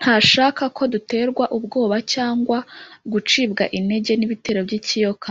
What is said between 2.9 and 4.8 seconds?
gucibwa intege n’ibitero